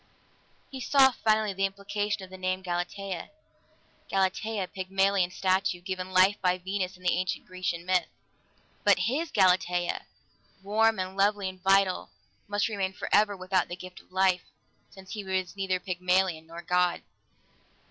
[0.71, 3.29] He saw finally the implication of the name Galatea.
[4.09, 8.07] Galatea Pygmalion's statue, given life by Venus in the ancient Grecian myth.
[8.83, 10.07] But his Galatea,
[10.63, 12.09] warm and lovely and vital,
[12.47, 14.41] must remain forever without the gift of life,
[14.89, 17.03] since he was neither Pygmalion nor God.